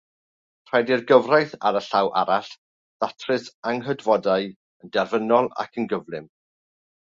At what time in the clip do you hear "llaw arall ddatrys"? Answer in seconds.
1.89-3.47